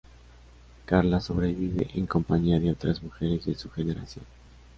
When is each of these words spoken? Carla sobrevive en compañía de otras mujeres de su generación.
Carla 0.87 1.19
sobrevive 1.19 1.91
en 1.93 2.07
compañía 2.07 2.59
de 2.59 2.71
otras 2.71 3.03
mujeres 3.03 3.45
de 3.45 3.53
su 3.53 3.69
generación. 3.69 4.25